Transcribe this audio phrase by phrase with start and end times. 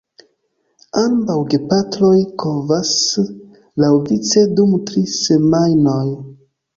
[0.99, 2.13] Ambaŭ gepatroj
[2.43, 2.93] kovas
[3.83, 6.03] laŭvice dum tri semajnoj.